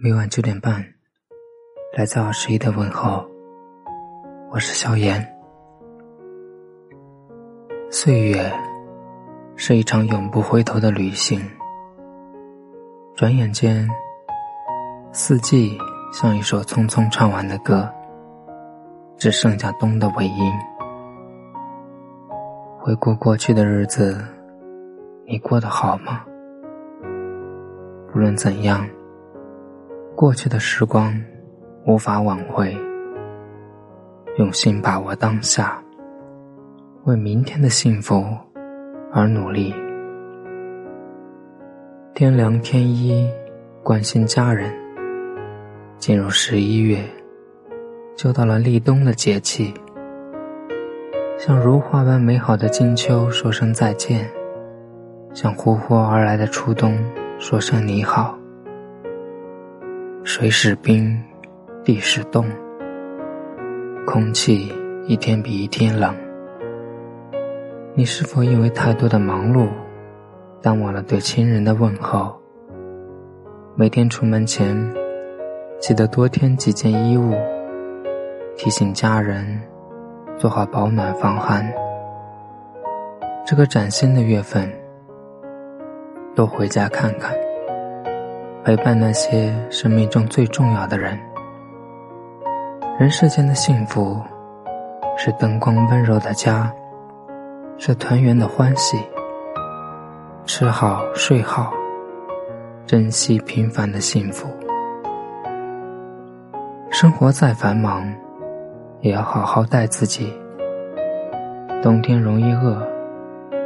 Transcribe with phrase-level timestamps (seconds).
[0.00, 0.94] 每晚九点半，
[1.96, 3.28] 来自二十一的问候。
[4.48, 5.26] 我是萧炎。
[7.90, 8.48] 岁月
[9.56, 11.40] 是一场永不回头的旅行，
[13.16, 13.88] 转眼间，
[15.10, 15.76] 四季
[16.12, 17.92] 像一首匆匆唱完的歌，
[19.16, 20.52] 只剩下冬的尾音。
[22.78, 24.24] 回顾过去的日子，
[25.26, 26.24] 你过得好吗？
[28.12, 28.88] 不论怎样，
[30.18, 31.14] 过去的时光
[31.86, 32.76] 无法挽回。
[34.36, 35.80] 用心把握当下，
[37.04, 38.26] 为明天的幸福
[39.12, 39.72] 而努力。
[42.14, 43.30] 天凉天衣，
[43.84, 44.74] 关心家人。
[45.98, 46.98] 进入十一月，
[48.16, 49.72] 就到了立冬的节气。
[51.38, 54.28] 向如花般美好的金秋说声再见，
[55.32, 56.98] 向呼呼而来的初冬
[57.38, 58.36] 说声你好。
[60.28, 61.18] 水是冰，
[61.82, 62.44] 地是冻。
[64.04, 64.70] 空气
[65.06, 66.14] 一天比一天冷，
[67.94, 69.70] 你是否因为太多的忙碌，
[70.60, 72.38] 耽误了对亲人的问候？
[73.74, 74.76] 每天出门前，
[75.80, 77.32] 记得多添几件衣物，
[78.54, 79.58] 提醒家人
[80.36, 81.66] 做好保暖防寒。
[83.46, 84.70] 这个崭新的月份，
[86.34, 87.34] 多回家看看，
[88.64, 91.18] 陪伴那些生命中最重要的人。
[92.98, 94.20] 人世间的幸福，
[95.16, 96.70] 是灯光温柔的家，
[97.78, 98.98] 是团圆的欢喜。
[100.44, 101.72] 吃好睡好，
[102.86, 104.48] 珍惜平凡的幸福。
[106.90, 108.12] 生活再繁忙，
[109.00, 110.32] 也要好好待自己。
[111.80, 112.82] 冬天容易饿，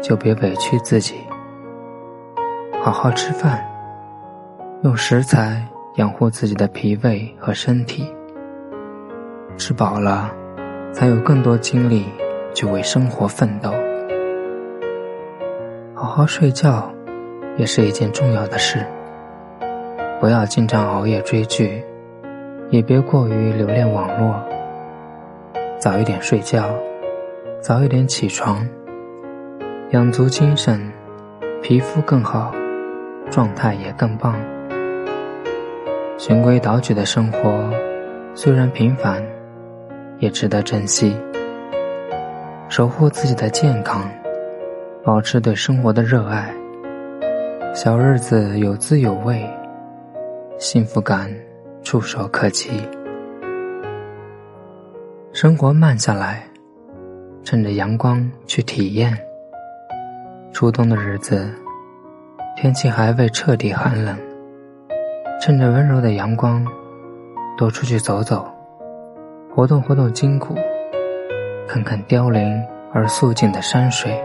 [0.00, 1.16] 就别委屈自己。
[2.80, 3.62] 好好吃饭，
[4.80, 8.14] 用食材养护自己的脾胃和身体。
[9.56, 10.30] 吃饱了，
[10.92, 12.04] 才有更多精力
[12.54, 13.72] 去为生活奋斗。
[15.94, 16.92] 好好睡觉，
[17.56, 18.86] 也是一件重要的事。
[20.20, 21.82] 不要经常熬夜追剧，
[22.70, 24.40] 也别过于留恋网络。
[25.80, 26.70] 早一点睡觉，
[27.60, 28.64] 早一点起床，
[29.90, 30.92] 养足精神，
[31.62, 32.54] 皮肤更好，
[33.28, 34.36] 状态也更棒。
[36.18, 37.70] 循规蹈矩的生活，
[38.34, 39.22] 虽然平凡。
[40.20, 41.16] 也值得珍惜。
[42.68, 44.02] 守护自己的健康，
[45.04, 46.52] 保持对生活的热爱。
[47.72, 49.48] 小日子有滋有味，
[50.58, 51.32] 幸福感
[51.82, 52.82] 触手可及。
[55.32, 56.42] 生活慢下来，
[57.44, 59.16] 趁着阳光去体验。
[60.52, 61.48] 初冬的日子，
[62.56, 64.18] 天气还未彻底寒冷，
[65.40, 66.66] 趁着温柔的阳光，
[67.56, 68.44] 多出去走走。
[69.54, 70.56] 活动活动筋骨，
[71.66, 72.60] 看看凋零
[72.92, 74.20] 而肃静的山水，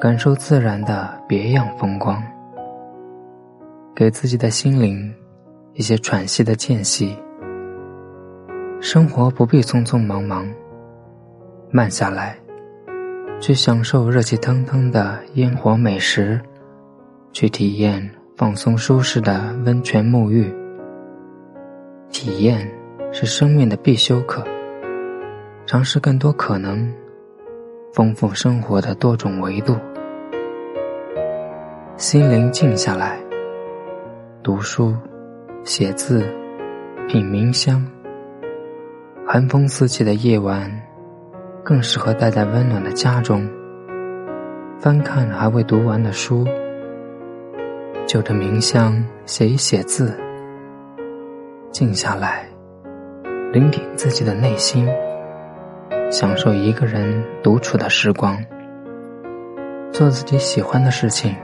[0.00, 2.22] 感受自然的别样风光，
[3.94, 5.14] 给自己的心灵
[5.74, 7.14] 一些喘息的间隙。
[8.80, 10.48] 生活不必匆匆忙忙，
[11.70, 12.34] 慢下来，
[13.38, 16.40] 去享受热气腾腾的烟火美食，
[17.32, 18.10] 去体验
[18.40, 20.50] 放松舒适的温泉沐浴，
[22.08, 22.66] 体验。
[23.12, 24.42] 是生命的必修课。
[25.66, 26.90] 尝试更多可能，
[27.92, 29.76] 丰富生活的多种维度。
[31.98, 33.20] 心灵静下来，
[34.42, 34.96] 读书、
[35.62, 36.24] 写字、
[37.08, 37.86] 品茗香。
[39.26, 40.70] 寒风四起的夜晚，
[41.62, 43.46] 更适合待在温暖的家中，
[44.78, 46.46] 翻看还未读完的书，
[48.10, 50.12] 就着冥香写一写字，
[51.70, 52.44] 静下来。
[53.52, 54.84] 聆听自己的内心，
[56.10, 58.36] 享受一个人独处的时光，
[59.92, 61.36] 做自己喜欢的事情，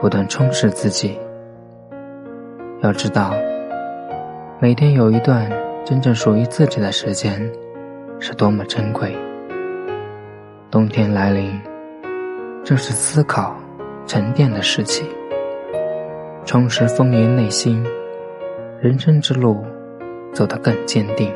[0.00, 1.18] 不断充实自己。
[2.80, 3.34] 要知道，
[4.60, 5.50] 每天有一段
[5.84, 7.44] 真正属于自己的时间，
[8.20, 9.12] 是多么珍贵。
[10.70, 11.60] 冬天来临，
[12.62, 13.56] 正是思考、
[14.06, 15.04] 沉淀的时期，
[16.46, 17.84] 充实丰盈内心，
[18.80, 19.62] 人生之路。
[20.32, 21.32] 走得更坚定，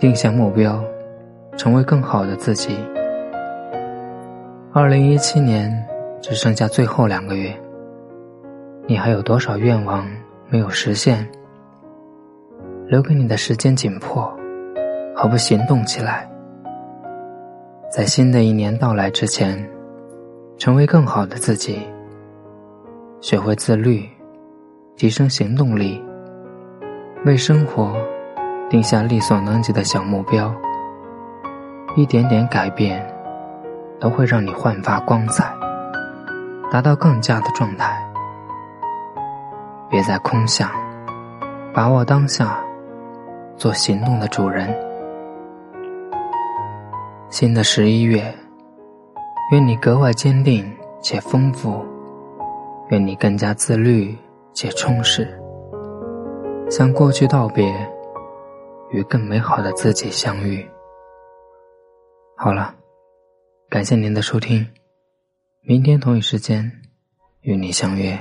[0.00, 0.82] 定下目标，
[1.56, 2.76] 成为更好的自己。
[4.72, 5.72] 二零一七年
[6.20, 7.56] 只剩下最后两个月，
[8.88, 10.04] 你还有多少愿望
[10.48, 11.24] 没有实现？
[12.88, 14.28] 留给你的时间紧迫，
[15.14, 16.28] 何不行动起来？
[17.92, 19.64] 在新的一年到来之前，
[20.58, 21.86] 成为更好的自己，
[23.22, 24.04] 学会自律，
[24.96, 26.02] 提升行动力，
[27.24, 27.94] 为生活
[28.68, 30.52] 定下力所能及的小目标。
[31.94, 33.00] 一点点改变，
[34.00, 35.54] 都会让你焕发光彩，
[36.68, 37.96] 达到更佳的状态。
[39.88, 40.68] 别再空想，
[41.72, 42.58] 把握当下，
[43.56, 44.68] 做行动的主人。
[47.28, 48.34] 新的十一月，
[49.52, 50.68] 愿你格外坚定
[51.00, 51.84] 且丰富，
[52.92, 54.14] 愿你更加自律
[54.52, 55.26] 且充实，
[56.70, 57.64] 向过去道别，
[58.90, 60.68] 与更美好的自己相遇。
[62.36, 62.74] 好了，
[63.70, 64.68] 感谢您的收听，
[65.62, 66.70] 明天同一时间
[67.40, 68.14] 与你相约。